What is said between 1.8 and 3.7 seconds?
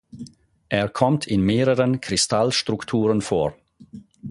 Kristallstrukturen vor.